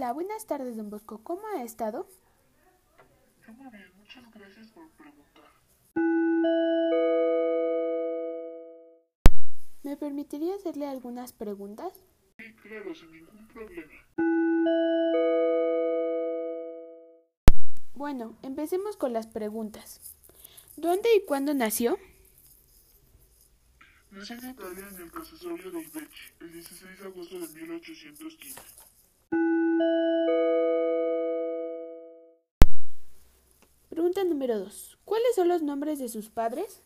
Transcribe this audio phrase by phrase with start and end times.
[0.00, 1.24] Hola, buenas tardes, don Bosco.
[1.24, 2.06] ¿Cómo ha estado?
[3.48, 5.50] Muy bien, muchas gracias por preguntar.
[9.82, 11.92] ¿Me permitiría hacerle algunas preguntas?
[12.38, 13.92] Sí, claro, sin ningún problema.
[17.94, 20.14] Bueno, empecemos con las preguntas.
[20.76, 21.98] ¿Dónde y cuándo nació?
[24.12, 28.88] Nací en Italia en el casesorio de Ibeci, el 16 de agosto de 1815.
[33.88, 34.98] Pregunta número 2.
[35.04, 36.82] ¿Cuáles son los nombres de sus padres?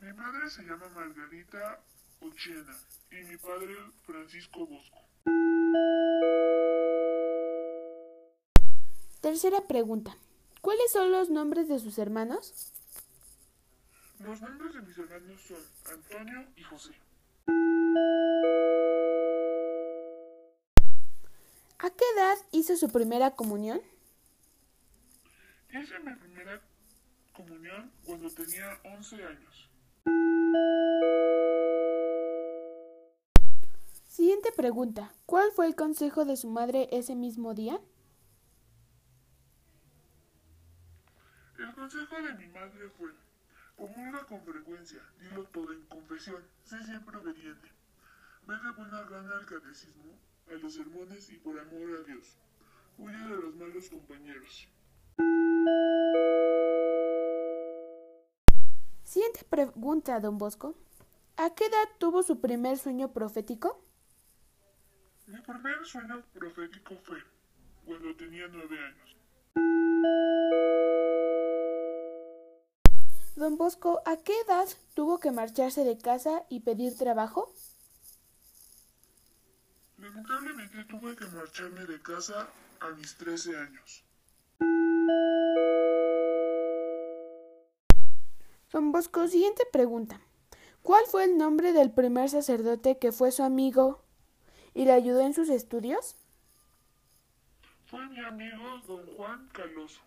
[0.00, 1.80] Mi madre se llama Margarita
[2.20, 2.76] Ochena
[3.10, 4.98] y mi padre Francisco Bosco.
[9.20, 10.16] Tercera pregunta.
[10.60, 12.72] ¿Cuáles son los nombres de sus hermanos?
[14.20, 16.92] Los nombres de mis hermanos son Antonio y José.
[21.78, 23.80] ¿A qué edad hizo su primera comunión?
[25.70, 26.60] Hice mi primera
[27.32, 29.70] comunión cuando tenía 11 años.
[34.16, 35.12] Siguiente pregunta.
[35.26, 37.78] ¿Cuál fue el consejo de su madre ese mismo día?
[41.58, 43.10] El consejo de mi madre fue,
[43.76, 47.75] comulga con frecuencia, dilo todo en confesión, sé siempre obediente.
[48.46, 50.12] Ve de buena gana al catecismo,
[50.48, 52.38] a los sermones y por amor a Dios.
[52.96, 54.68] Huye de los malos compañeros.
[59.02, 60.76] Siguiente pregunta, don Bosco.
[61.36, 63.82] ¿A qué edad tuvo su primer sueño profético?
[65.26, 67.18] Mi primer sueño profético fue
[67.84, 69.16] cuando tenía nueve años.
[73.34, 77.52] Don Bosco, ¿a qué edad tuvo que marcharse de casa y pedir trabajo?
[80.16, 82.48] Lamentablemente tuve que marcharme de casa
[82.80, 84.02] a mis 13 años.
[88.72, 90.18] Don Bosco, siguiente pregunta.
[90.80, 94.04] ¿Cuál fue el nombre del primer sacerdote que fue su amigo
[94.72, 96.16] y le ayudó en sus estudios?
[97.84, 100.00] Fue mi amigo don Juan Caloso.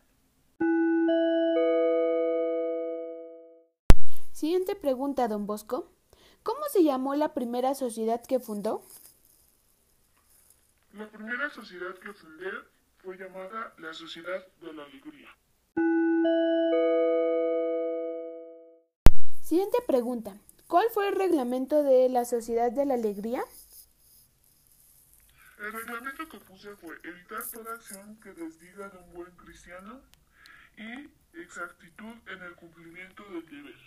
[4.32, 5.92] Siguiente pregunta, don Bosco.
[6.42, 8.84] ¿Cómo se llamó la primera sociedad que fundó?
[11.00, 12.52] La primera sociedad que fundé
[12.98, 15.30] fue llamada la Sociedad de la Alegría.
[19.42, 20.36] Siguiente pregunta.
[20.68, 23.42] ¿Cuál fue el reglamento de la Sociedad de la Alegría?
[25.60, 30.02] El reglamento que puse fue evitar toda acción que desdiga de un buen cristiano
[30.76, 33.80] y exactitud en el cumplimiento del deber.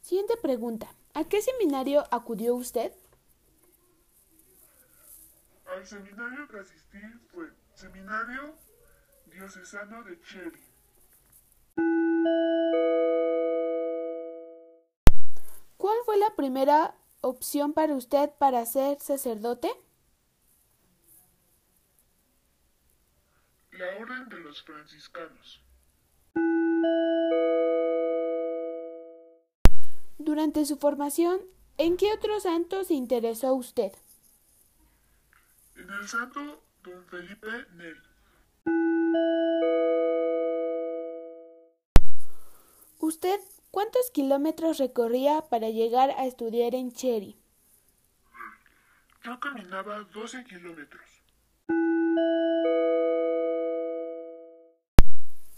[0.00, 0.88] Siguiente pregunta.
[1.14, 2.92] ¿A qué seminario acudió usted?
[5.66, 6.98] Al seminario que asistí
[7.32, 8.54] fue Seminario
[9.26, 10.64] Diocesano de Cherry.
[15.76, 19.70] ¿Cuál fue la primera opción para usted para ser sacerdote?
[23.72, 25.64] La Orden de los Franciscanos.
[30.20, 31.40] Durante su formación,
[31.78, 33.90] ¿en qué otro santo se interesó usted?
[35.74, 38.00] En el santo Don Felipe Neri.
[42.98, 47.34] ¿Usted cuántos kilómetros recorría para llegar a estudiar en Cherry?
[49.24, 51.08] Yo caminaba 12 kilómetros.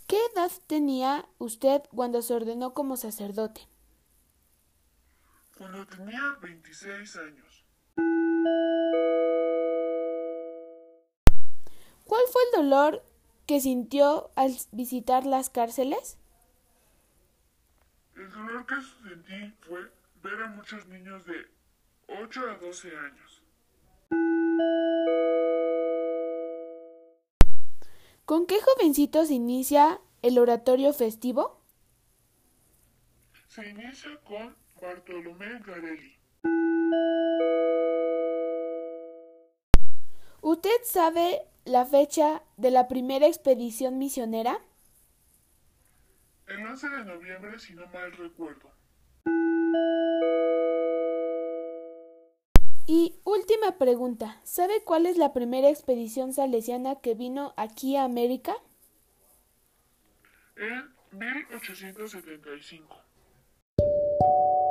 [0.06, 3.66] ¿Qué edad tenía usted cuando se ordenó como sacerdote?
[5.56, 7.64] Cuando tenía 26 años.
[12.04, 13.04] ¿Cuál fue el dolor
[13.46, 16.18] que sintió al visitar las cárceles?
[18.16, 18.74] El dolor que
[19.08, 19.90] sentí fue
[20.22, 21.46] ver a muchos niños de
[22.08, 23.42] 8 a 12 años.
[28.24, 31.61] ¿Con qué jovencito se inicia el oratorio festivo?
[33.54, 36.16] Se inicia con Bartolomé Garelli.
[40.40, 44.58] ¿Usted sabe la fecha de la primera expedición misionera?
[46.46, 48.70] El 11 de noviembre, si no mal recuerdo.
[52.86, 58.54] Y última pregunta, ¿sabe cuál es la primera expedición salesiana que vino aquí a América?
[60.56, 63.11] En 1875.
[64.22, 64.61] you